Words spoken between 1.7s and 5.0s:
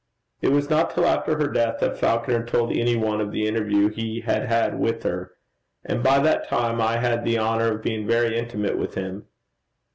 that Falconer told any one of the interview he had had